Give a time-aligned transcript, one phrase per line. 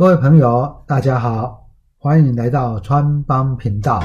[0.00, 4.02] 各位朋友，大家好，欢迎来到川帮频道，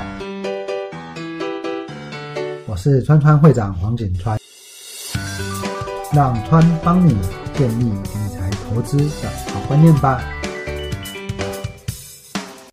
[2.67, 4.37] 我是川川会长黄景川，
[6.13, 7.15] 让川帮你
[7.53, 10.21] 建立理财投资的好观念吧。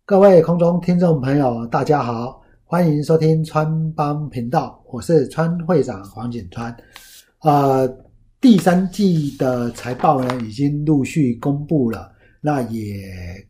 [0.05, 6.75] 各位空中听众朋友，大家好，欢迎收听川帮频道，我是川会长黄景川。
[7.43, 7.87] 呃，
[8.41, 12.11] 第三季的财报呢，已经陆续公布了。
[12.45, 13.01] 那也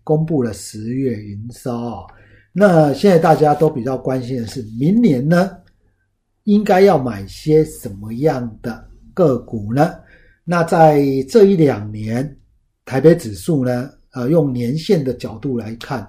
[0.03, 2.05] 公布了十月营收。
[2.51, 5.57] 那现在大家都比较关心的是，明年呢，
[6.43, 9.95] 应该要买些什么样的个股呢？
[10.43, 12.37] 那在这一两年，
[12.85, 16.05] 台北指数呢，呃，用年线的角度来看，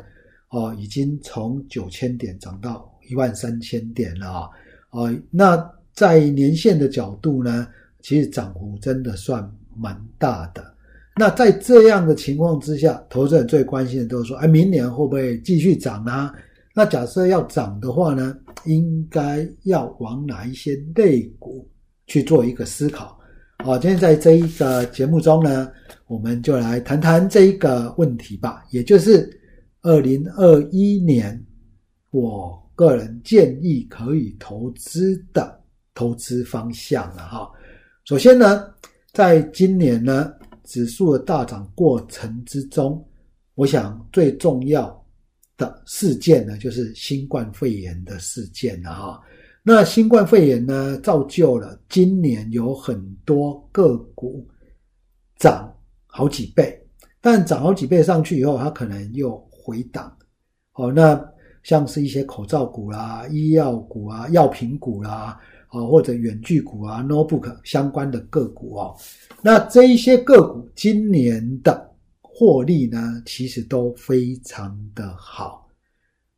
[0.51, 4.51] 哦，已经从九千点涨到一万三千点了啊。
[4.91, 5.57] 哦，那
[5.95, 7.67] 在年线的角度呢，
[8.03, 10.74] 其实涨幅真的算蛮大的。
[11.17, 16.35] 那在这样的情况之下，投资人最关心的都是说：哎，明年会不会继续涨啊？
[16.75, 21.69] 那假设要涨的话呢，应该要往哪一些类股
[22.09, 23.17] 去做一个思考？
[23.65, 25.71] 好，今天在这一个节目中呢，
[26.09, 29.41] 我们就来谈谈这一个问题吧，也就是
[29.83, 31.41] 二零二一年
[32.11, 35.61] 我个人建议可以投资的
[35.95, 37.49] 投资方向了哈。
[38.05, 38.65] 首先呢，
[39.13, 40.33] 在今年呢。
[40.65, 43.07] 指数的大涨过程之中，
[43.55, 45.07] 我想最重要
[45.57, 49.23] 的事件呢，就是新冠肺炎的事件了哈。
[49.63, 54.47] 那新冠肺炎呢，造就了今年有很多个股
[55.39, 55.73] 涨
[56.07, 56.79] 好几倍，
[57.21, 60.15] 但涨好几倍上去以后，它可能又回档。
[60.75, 61.19] 哦，那
[61.63, 65.41] 像是一些口罩股啦、医药股啊、药品股啦。
[65.75, 68.97] 啊，或者远距股啊，notebook 相关的个股哦，
[69.43, 75.69] 那这一些个股今年的获利呢，其实都非常的好。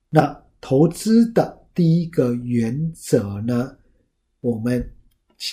[0.08, 3.76] 那投资的第一个原则呢，
[4.40, 4.90] 我们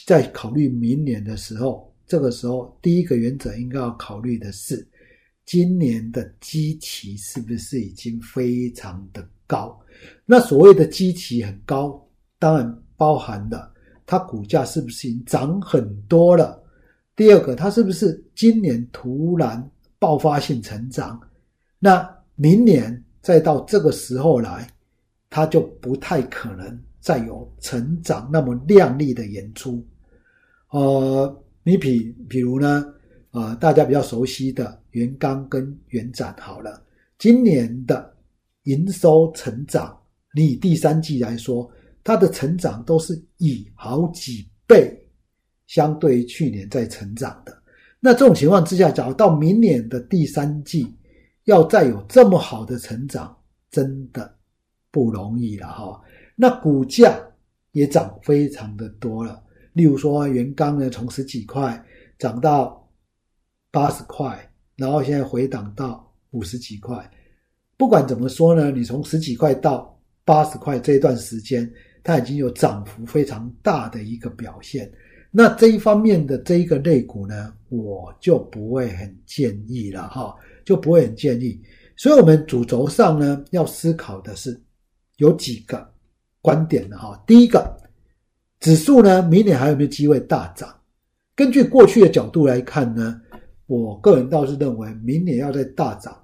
[0.06, 4.88] 在考虑明年的时候，这个时候第一个原则应该要考虑的是，
[5.46, 9.78] 今年的基期是不是已经非常的高？
[10.25, 12.02] 那所谓的基期很高，
[12.40, 13.72] 当然包含了。
[14.06, 16.62] 它股价是不是已经涨很多了？
[17.16, 19.69] 第二个，它是不是今年突然
[20.00, 21.19] 爆发性成长？
[21.80, 24.68] 那明年再到这个时候来，
[25.30, 29.86] 它就不太可能再有成长那么亮丽的演出。
[30.72, 32.86] 呃，你比比如呢，
[33.31, 36.81] 呃，大家比较熟悉的元刚跟元展好了，
[37.18, 38.13] 今年的
[38.63, 39.97] 营收成长，
[40.36, 41.69] 你以第三季来说。
[42.03, 44.94] 它的成长都是以好几倍
[45.68, 47.58] 相对于去年在成长的。
[48.00, 50.94] 那这种情况之下，假如到明年的第三季
[51.46, 53.34] 要再有这么好的成长，
[53.72, 54.36] 真的
[54.92, 56.02] 不容易了哈。
[56.36, 57.18] 那股价
[57.72, 61.81] 也涨非常的多了，例如说原钢呢，从十几块
[62.19, 62.86] 涨到
[63.72, 64.38] 八十块，
[64.75, 67.09] 然后现在回档到五十几块。
[67.78, 71.72] 不管怎么说呢，你从十几块到八十块这一段时间。
[72.03, 74.91] 它已经有涨幅非常大的一个表现，
[75.31, 81.59] 那这一方面的这一个类股呢，我就不会很建议了哈，就不会很建议。
[81.96, 84.62] 所以，我们主轴上呢，要思考的是
[85.18, 85.90] 有几个
[86.42, 87.24] 观点的哈。
[87.25, 87.74] 第一个，
[88.59, 90.75] 指数呢，明年还有没有机会大涨？
[91.36, 93.22] 根据过去的角度来看呢，
[93.66, 96.16] 我个人倒是认为，明年要再大涨，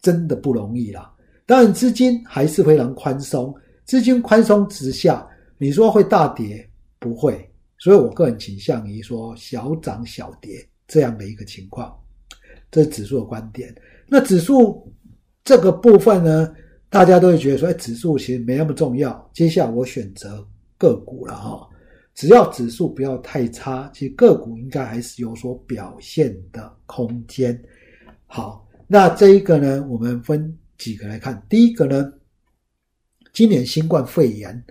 [0.00, 1.12] 真的不容易了。
[1.44, 3.52] 当然，资金还是非常宽松。
[3.84, 5.26] 资金宽松之下，
[5.58, 6.66] 你说会大跌
[6.98, 11.94] 不会，所以我个人倾向于说小涨小跌这样的一个情况，
[12.70, 13.74] 这是指数的观点。
[14.08, 14.90] 那指数
[15.44, 16.54] 这个部分呢，
[16.88, 19.30] 大家都会觉得说，哎，指数其实没那么重要。
[19.34, 20.46] 接下来我选择
[20.78, 21.68] 个股了哈，
[22.14, 27.62] 只要指数不要太差，其实个股应该还是有所表现的空间。
[28.26, 32.10] 好，那这一个呢，我们分几个来看，第一个呢。
[33.34, 34.64] 今年新冠肺炎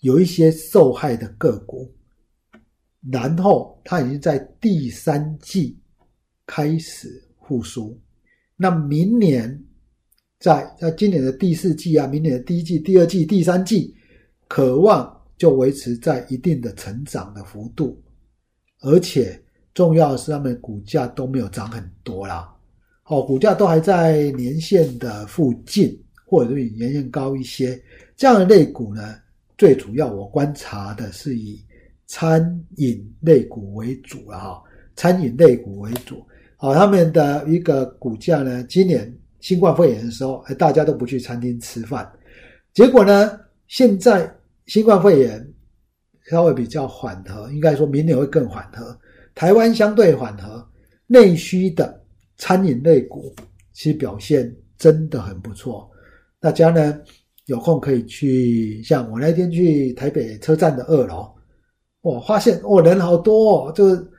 [0.00, 1.92] 有一些受害的个股，
[3.12, 5.78] 然后它已经在第三季
[6.46, 8.00] 开始复苏。
[8.56, 9.62] 那明年
[10.38, 13.94] 在在今年的第四季啊，明年的第一季、第二季、第三季，
[14.48, 18.02] 渴望就维持在一定的成长的幅度，
[18.80, 19.38] 而且
[19.74, 22.50] 重要的是，他们股价都没有涨很多啦，
[23.04, 26.02] 哦，股价都还在年线的附近。
[26.30, 27.76] 或者比年线高一些，
[28.16, 29.16] 这样的类股呢，
[29.58, 31.60] 最主要我观察的是以
[32.06, 32.40] 餐
[32.76, 34.62] 饮类股为主了哈，
[34.94, 36.24] 餐饮类股为主，
[36.56, 42.08] 好，他们的一个股价呢，今年新冠肺炎的时候，哎，大家都不去餐厅吃饭。
[42.72, 43.36] 结果呢，
[43.66, 44.32] 现在
[44.66, 45.44] 新冠肺炎
[46.30, 48.96] 稍微比较缓和，应该说明年会更缓和。
[49.34, 50.64] 台湾相对缓和，
[51.08, 52.00] 内需的
[52.36, 53.34] 餐饮类股
[53.72, 55.90] 其实表现真的很不错。
[56.40, 56.98] 大家呢
[57.46, 61.30] 有空可以去，像我那天去台北车站的二楼，
[62.00, 64.10] 我，发现哦人好多哦，就是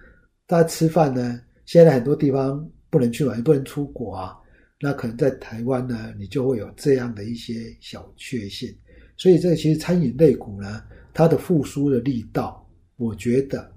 [0.45, 4.37] 大家吃饭呢，现在很多地方不能去嘛，也不能出国啊。
[4.83, 8.67] 那可能在台湾呢，你就会有这样的一些小确幸。
[9.15, 10.83] 所以这其实餐饮类股呢，
[11.13, 12.67] 它的复苏的力道，
[12.97, 13.71] 我觉得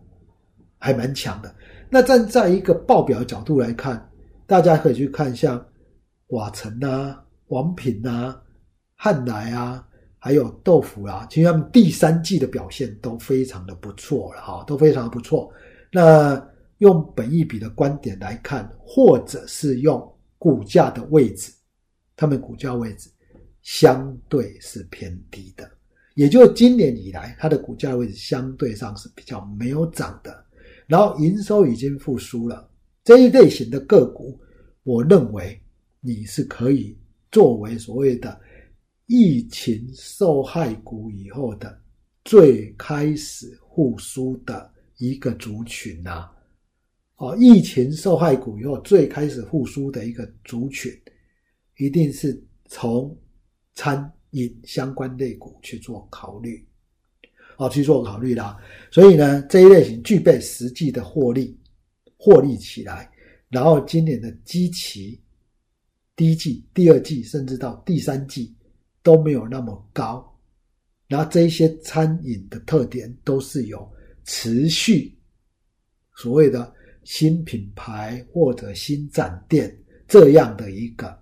[0.79, 1.55] 还蛮强的。
[1.90, 4.11] 那站在一个报表角度来看，
[4.47, 5.64] 大家可以去看像
[6.29, 8.41] 瓦城啊、王品啊、
[8.94, 9.87] 汉来啊，
[10.19, 15.52] 还有豆腐啊，其实他们第三季的表现都非常的不错了哈，都非常的不错。
[15.93, 16.43] 那
[16.79, 21.52] 用本益比的观点来看，或者是用股价的位置，
[22.17, 23.08] 他们股价位置
[23.62, 25.70] 相对是偏低的，
[26.14, 30.44] 也就今年以来，它的股价位置相对上是比较没有涨的。
[30.87, 32.69] 然后营收已经复苏了，
[33.05, 34.38] 这一类型的个股，
[34.82, 35.58] 我认为
[36.00, 36.99] 你是可以
[37.34, 38.40] 作为所谓的
[39.06, 41.76] 疫情受害股以后的
[42.25, 46.31] 最开始复苏的一个族群呐。
[47.16, 50.92] 哦，疫情受害股以后最开始复苏的一个族群，
[51.78, 53.16] 一定是从
[53.75, 56.64] 餐饮相关类股去做考虑，
[57.56, 58.56] 哦，去做考虑啦。
[58.92, 61.58] 所以呢，这一类型具备实际的获利，
[62.16, 63.10] 获利起来，
[63.48, 65.20] 然后今年的基期，
[66.16, 68.55] 第一季、第二季，甚至到第三季
[69.02, 70.25] 都没有那么高，
[71.06, 73.87] 然后这些餐饮的特点都是有
[74.25, 75.16] 持续
[76.16, 76.72] 所谓的。
[77.06, 79.78] 新品牌或者新展店
[80.08, 81.14] 这样的一个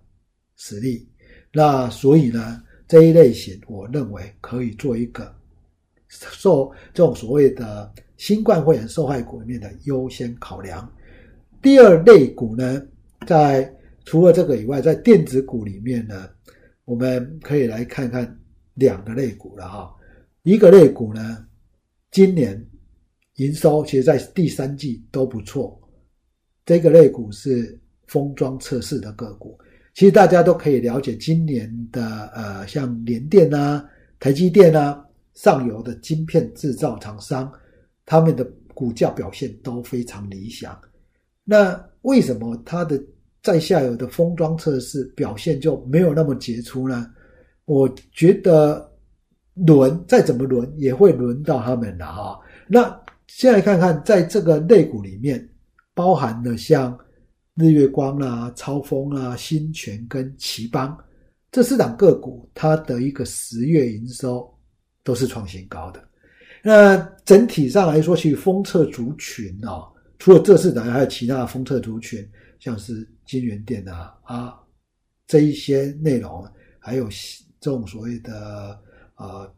[0.54, 1.04] 实力，
[1.52, 5.34] 那所以呢，这一类型我认为可以做一个
[6.06, 10.88] 受这种所谓的新冠肺炎受害股里面的优先考量。
[11.60, 12.80] 第二类股呢，
[13.26, 13.68] 在
[14.04, 16.28] 除了这个以外，在电子股里面呢，
[16.84, 18.38] 我们可以来看看
[18.74, 19.94] 两个类股了哈。
[20.42, 21.46] 一个类股呢，
[22.10, 22.64] 今年。
[23.36, 25.80] 营收其实，在第三季都不错。
[26.66, 29.58] 这个类股是封装测试的个股，
[29.94, 33.82] 其实大家都可以了解，今年的呃，像联电啊、
[34.20, 35.02] 台积电啊，
[35.32, 37.50] 上游的晶片制造厂商，
[38.04, 38.44] 他们的
[38.74, 40.78] 股价表现都非常理想。
[41.42, 43.02] 那为什么它的
[43.42, 47.10] 在下游的封装测试表现就没有那么杰出呢？
[47.64, 48.90] 我觉得
[49.54, 52.38] 轮再怎么轮，也会轮到他们的哈。
[52.68, 55.48] 那先来看看，在这个类股里面，
[55.94, 56.98] 包含的像
[57.54, 60.96] 日月光啊、超风啊、新泉跟奇邦
[61.50, 64.48] 这四档个股，它的一个十月营收
[65.02, 66.02] 都是创新高的。
[66.62, 69.86] 那整体上来说，其实封测族群哦，
[70.18, 72.26] 除了这四档，还有其他的封测族群，
[72.62, 74.56] 像是金源店啊啊
[75.26, 76.48] 这一些内容，
[76.78, 77.08] 还有
[77.58, 78.80] 这种所谓的
[79.14, 79.52] 啊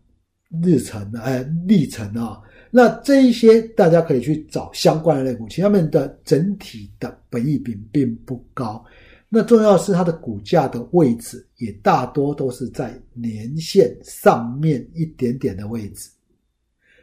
[0.63, 2.41] 日程哎历程啊。
[2.71, 8.83] 那这一些大家可以去找相关的类股，其实它们的整体的本益比并不高。
[9.29, 16.09] 那重要是它的股价的位置也大多都是在年线上面一点点的位置，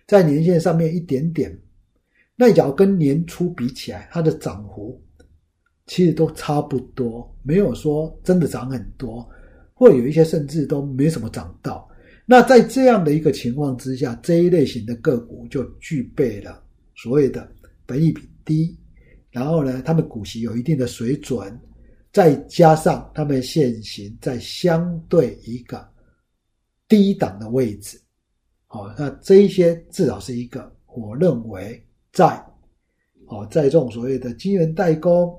[0.07, 1.55] 在年线上面一点点。
[2.35, 4.99] 那假如跟年初比起来，它的涨幅
[5.91, 9.29] 其实都差不多，没有说真的涨很多，
[9.73, 11.85] 或有一些甚至都没什么涨到。
[12.25, 16.63] 那在这样的一个情况之下，这一类型的个股就具备了
[16.95, 17.45] 所谓的
[17.85, 18.73] 本益比低，
[19.31, 21.59] 然后呢，他们股息有一定的水准，
[22.13, 25.85] 再加上他们现行在相对一个
[26.87, 27.99] 低档的位置，
[28.65, 32.41] 好，那这一些至少是一个我认为在
[33.25, 35.37] 哦，在这种所谓的晶圆代工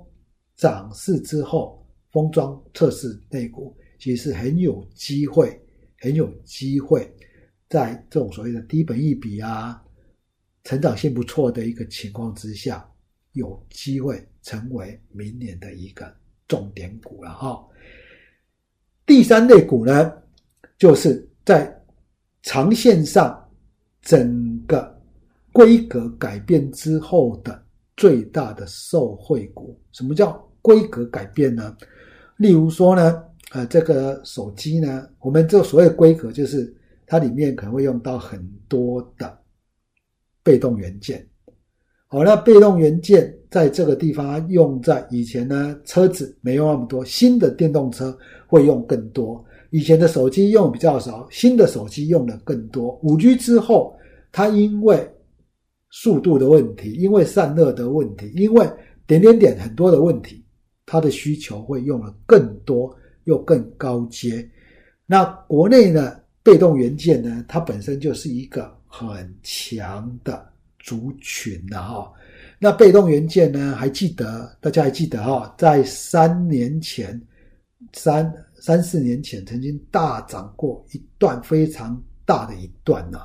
[0.62, 5.58] 涨势之后，封装测试类股其实很有机会。
[5.98, 7.08] 很有机会，
[7.68, 9.80] 在这种所谓的低本益比啊、
[10.64, 12.84] 成长性不错的一个情况之下，
[13.34, 16.12] 有机会成为明年的一个
[16.48, 17.64] 重点股了哈。
[19.06, 20.12] 第三类股呢，
[20.76, 21.72] 就是在
[22.42, 23.48] 长线上
[24.00, 25.00] 整个
[25.52, 27.64] 规格改变之后的
[27.96, 29.80] 最大的受惠股。
[29.92, 31.76] 什么叫规格改变呢？
[32.38, 33.22] 例如说呢？
[33.54, 36.74] 呃，这个手机呢，我们这所谓规格，就是
[37.06, 39.38] 它里面可能会用到很多的
[40.42, 41.28] 被动元件，
[42.06, 48.16] 好，那被动元件在这个地方用在以前呢，车子没用那么多，新的电动车
[48.46, 49.44] 会用更多。
[49.68, 52.98] 以前的手机用比较少，新的手机用的更多。
[53.02, 53.94] 五 G 之后，
[54.30, 55.06] 它因为
[55.90, 58.66] 速度的问题，因为散热的问题，因为
[59.06, 60.41] 点点点很多的问题，
[60.92, 62.94] 它的需求会用的更多
[63.24, 64.46] 又更高阶。
[65.06, 70.52] 那国内呢，被动元件呢，它本身就是一个很强的。
[70.84, 72.12] 族群的哈，
[72.58, 73.76] 那被动元件呢？
[73.76, 77.22] 还记得大家还记得哈，在三年前、
[77.92, 83.24] 三三四年前曾经大涨过一段非常大的一段呐。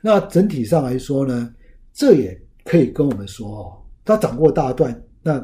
[0.00, 1.54] 那整体上来说呢，
[1.92, 5.38] 这也可以跟我们说哦，它涨过大段，那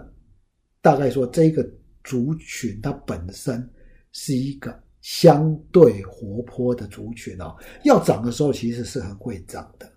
[0.82, 1.68] 大概说这个
[2.04, 3.68] 族群它本身
[4.12, 9.90] 是一个相对活泼的族群哦，要涨的时候其实是很会涨的，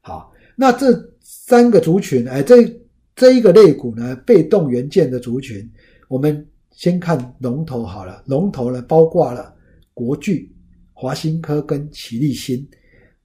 [0.00, 0.32] 好。
[0.56, 2.80] 那这三个族群，哎，这
[3.16, 5.68] 这一个类股呢，被动元件的族群，
[6.06, 8.22] 我们先看龙头好了。
[8.26, 9.52] 龙头呢，包括了
[9.92, 10.54] 国巨、
[10.92, 12.64] 华新科跟奇力新，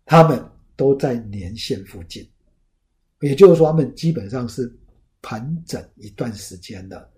[0.07, 0.43] 他们
[0.75, 2.27] 都在年线附近，
[3.21, 4.75] 也就是说，他们基本上是
[5.21, 7.09] 盘整一段时间的。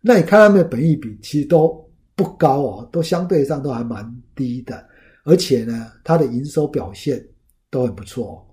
[0.00, 1.82] 那你看他们的本益比其实都
[2.14, 4.86] 不高哦，都相对上都还蛮低的，
[5.24, 7.26] 而且呢，它的营收表现
[7.70, 8.46] 都很不错。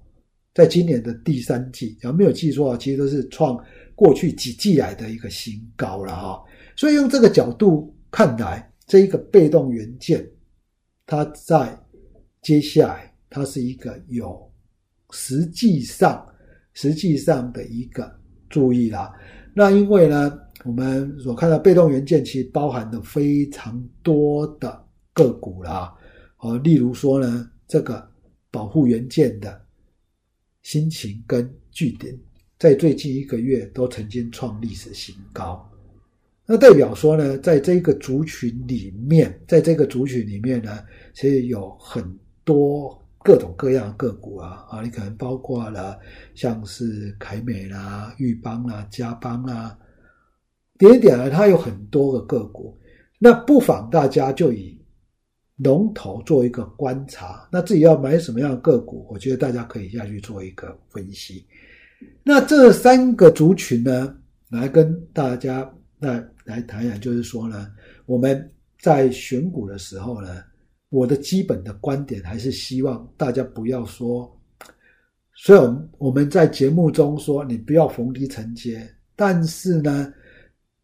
[0.53, 3.57] 在今年的第三季，要没有记错啊，其实都是创
[3.95, 6.43] 过去几季来的一个新高了哈。
[6.75, 10.25] 所以用这个角度看来，这一个被动元件，
[11.05, 11.77] 它在
[12.41, 14.51] 接下来它是一个有
[15.11, 16.25] 实际上
[16.73, 18.19] 实际上的一个
[18.51, 19.11] 注意啦。
[19.55, 25.91] 那因为呢，我们所看到被动元件其实包含的非常多的个股啦，
[26.37, 28.07] 哦，例如说呢，这个
[28.51, 29.59] 保护元件的。
[30.63, 32.15] 心情跟据点
[32.59, 35.67] 在最近一个月都曾经创历史新高，
[36.45, 40.77] 那代表说呢，在这个族群里面，在这个族群里面呢，
[41.15, 42.05] 其实有很
[42.43, 45.99] 多各种各样的个股啊啊，你可能包括了
[46.35, 49.77] 像是凯美啦、裕邦啦、嘉邦啦，
[50.77, 52.77] 点点呢，它有很多个个股，
[53.19, 54.79] 那不妨大家就以。
[55.63, 59.05] 龙头做一个观察，那自己要买什么样的个股？
[59.11, 61.45] 我觉得大家可以下去做一个分析。
[62.23, 64.11] 那这三个族群呢，
[64.49, 66.13] 来跟大家那
[66.45, 67.71] 来谈一谈，就是说呢，
[68.07, 70.43] 我们在选股的时候呢，
[70.91, 74.31] 我的基本的观点还是希望大家不要说，
[75.33, 80.13] 虽然我们在节目中说你不要逢低承接，但是呢。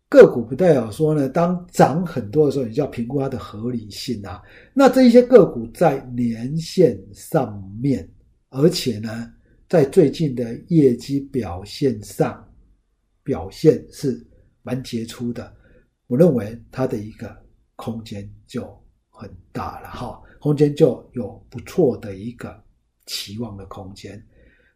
[0.09, 4.41] 个股不代表说呢，当涨很多的时候，你就要评估它的合理性啊。
[4.73, 8.09] 那这一些个股在年线上面，
[8.47, 9.29] 而且呢，
[9.67, 12.41] 在最近的业绩表现上，
[13.21, 14.25] 表现是
[14.63, 15.53] 蛮杰出的。
[16.07, 17.35] 我认为它的一个
[17.75, 18.63] 空间就
[19.17, 22.57] 很大了哈，空间就有不错的一个
[23.05, 24.23] 期望的空间。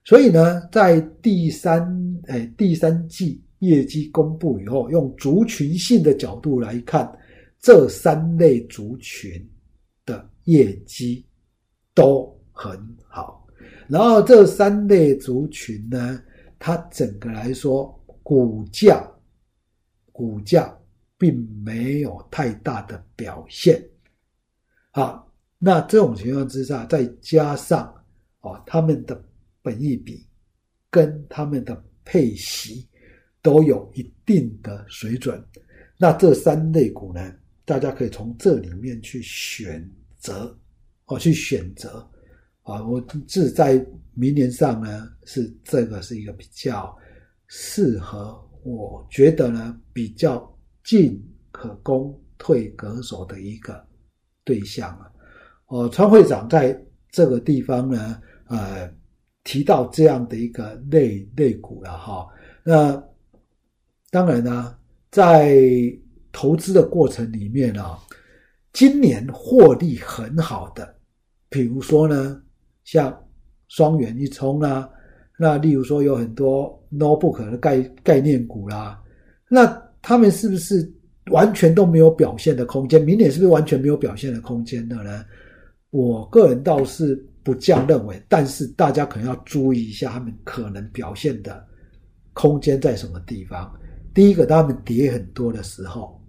[0.04, 3.42] 所以呢，在第三哎第三季。
[3.62, 7.16] 业绩公布以后，用族群性的角度来看，
[7.60, 9.48] 这三类族群
[10.04, 11.24] 的业绩
[11.94, 12.76] 都很
[13.08, 13.46] 好。
[13.88, 16.20] 然后这三类族群呢，
[16.58, 19.08] 它整个来说，股价
[20.12, 20.76] 股价
[21.16, 23.80] 并没有太大的表现。
[24.92, 27.94] 好，那这种情况之下，再加上
[28.42, 29.22] 哦，他们的
[29.62, 30.26] 本益比
[30.90, 32.88] 跟他们的配息。
[33.44, 35.44] 都有一定的水准，
[35.98, 37.34] 那这三类股呢，
[37.66, 39.84] 大家可以从这里面去选
[40.20, 40.56] 择，
[41.06, 42.08] 哦，去选择，
[42.62, 43.84] 啊，我是在
[44.14, 46.96] 明年上呢，是这个是一个比较
[47.48, 51.20] 适合，我觉得呢比较进
[51.52, 53.84] 可攻退可守的一个
[54.44, 55.12] 对象啊，
[55.68, 56.80] 哦，川会长在
[57.10, 58.92] 这个地方呢，呃，
[59.44, 62.28] 提到这样的一个类类股了哈，
[62.64, 63.02] 那。
[64.14, 64.76] 当然呢，
[65.10, 65.58] 在
[66.34, 67.98] 投资的过程里面啊，
[68.74, 70.94] 今年获利很好的，
[71.48, 72.42] 比如说呢，
[72.84, 73.18] 像
[73.70, 74.90] 双元一冲啊，
[75.40, 79.02] 那例如说有很多 notebook 的概概念股啦，
[79.48, 79.66] 那
[80.02, 80.84] 他们是不是
[81.32, 83.04] 完全都没有表现的空间？
[83.04, 85.26] 明年是不是完全没有表现的空间的呢？
[85.90, 91.68] 我个人倒是不这样认为，但是大家可能要注意一下，他们可能表现的
[92.34, 93.72] 空间在什么地方。
[94.14, 96.22] 第一个，他们跌很多的时候，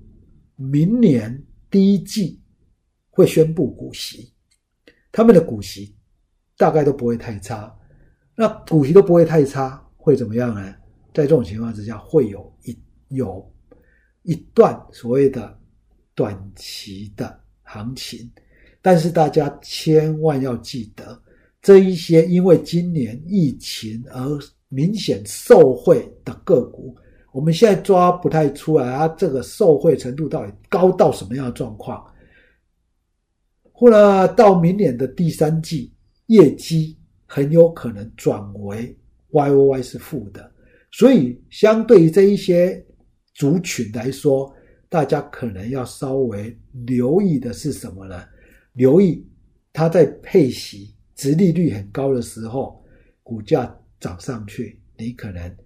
[0.57, 2.41] 明年第一季
[3.11, 4.33] 会宣布股息，
[5.11, 5.95] 他们的股息
[6.57, 7.73] 大概都不会太差。
[8.35, 10.75] 那股息都不会太差，会怎么样呢？
[11.13, 12.77] 在这种情况之下，会有一
[13.09, 13.52] 有
[14.23, 15.59] 一段所谓的
[16.15, 18.31] 短期的行情，
[18.81, 21.21] 但是大家千万要记得，
[21.61, 24.39] 这一些因为今年疫情而
[24.69, 26.97] 明显受惠的个股，
[27.33, 32.05] 我们现在抓不太出来啊，这个受惠程度到底高到什么样的状况？
[33.73, 35.93] 或者到明年的第三季，
[36.27, 38.97] 业绩很有可能转为
[39.31, 40.53] Y O Y 是负的。
[40.93, 42.85] 所以，相对于这一些
[43.43, 44.55] 族群来说，
[44.89, 46.57] 大家可能要稍微
[46.87, 48.25] 留意的是什么呢？
[48.75, 49.27] 留意
[49.73, 52.85] 它在配息、值利率很高的时候，
[53.21, 55.57] 股价涨上去，你可能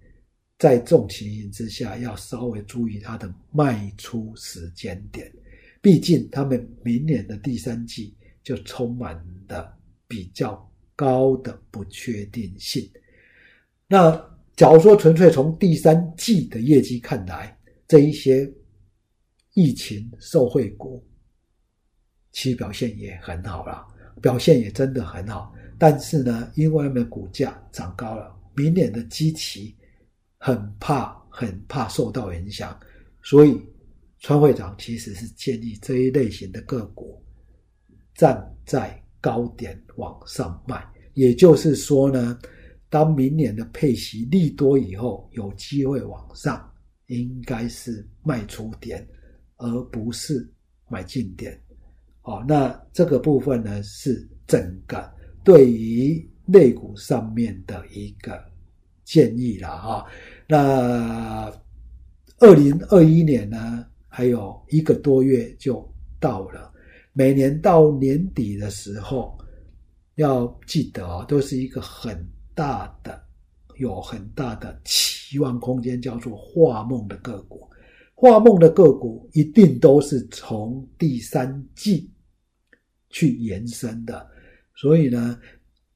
[0.57, 5.31] 在这种情形之下，要稍微注意它的卖出时间点。
[5.79, 9.71] 毕竟，他们明年的第三季就充满了
[10.07, 12.89] 比较高的不确定性。
[13.87, 14.19] 那。
[14.57, 17.55] 假如说纯粹从第三季的业绩看来，
[17.87, 18.51] 这一些
[19.53, 21.03] 疫情受惠股，
[22.31, 23.87] 其表现也很好了，
[24.21, 25.53] 表现也真的很好。
[25.79, 29.75] 但是呢，因为他们股价涨高了，明年的基期
[30.37, 32.77] 很怕很怕受到影响，
[33.23, 33.61] 所以
[34.19, 37.23] 川会长其实是建议这一类型的个股
[38.15, 42.37] 站在高点往上卖，也就是说呢。
[42.89, 46.73] 当明年的配息利多以后，有机会往上，
[47.07, 49.05] 应该是卖出点，
[49.57, 50.49] 而不是
[50.87, 51.59] 买进点。
[52.21, 55.11] 好，那这个部分呢，是整个
[55.43, 58.41] 对于内股上面的一个
[59.03, 60.05] 建议了哈。
[60.47, 61.51] 那
[62.39, 65.85] 二零二一年呢，还有一个多月就
[66.19, 66.73] 到了，
[67.13, 69.37] 每年到年底的时候，
[70.15, 72.25] 要记得哦，都是一个很。
[72.57, 73.26] 大的
[73.77, 77.67] 有很大的期望空间，叫做画梦的个股，
[78.15, 82.11] 画梦的个股一定都是从第三季
[83.09, 84.27] 去延伸的，
[84.75, 85.39] 所以呢，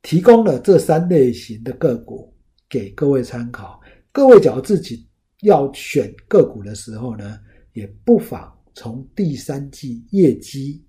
[0.02, 2.34] 提供了这三类型的个股
[2.70, 3.80] 给各位参考。
[4.12, 5.08] 各位假如自己
[5.42, 7.40] 要选个股的时候呢，
[7.74, 10.84] 也不妨从第三季业绩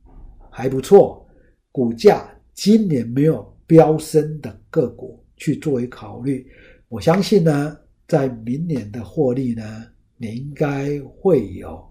[0.51, 1.27] 还不错，
[1.71, 5.19] 股价今年没有飙升的个股。
[5.39, 6.47] 去作为考虑，
[6.93, 7.75] 我相信呢，
[8.07, 9.87] 在明年的获利呢，
[10.19, 11.83] 你应该会有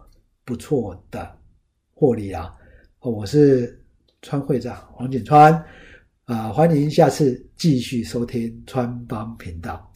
[0.45, 1.27] 不错的
[1.91, 2.53] 获利啊！
[2.99, 3.83] 我是
[4.21, 5.51] 川会长黄景川，
[6.25, 9.91] 啊，欢迎下次继续收听川帮频道。